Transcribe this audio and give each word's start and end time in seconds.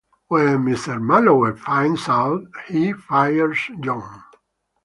When 0.29 0.65
Mr. 0.65 0.99
Marlowe 0.99 1.55
finds 1.55 2.09
out, 2.09 2.41
he 2.67 2.91
fires 2.91 3.59
John. 3.81 4.23